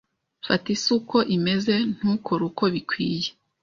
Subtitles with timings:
[0.45, 3.29] Fata isi uko imeze, ntukore uko bikwiye.